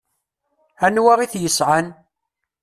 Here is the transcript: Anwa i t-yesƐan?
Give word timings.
Anwa 0.85 1.13
i 1.23 1.25
t-yesƐan? 1.31 1.85